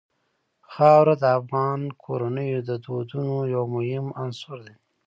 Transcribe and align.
خاوره 0.73 1.15
د 1.21 1.23
افغان 1.39 1.81
کورنیو 2.03 2.65
د 2.69 2.71
دودونو 2.85 3.35
یو 3.55 3.63
مهم 3.75 4.05
عنصر 4.23 4.57
دی. 4.65 4.75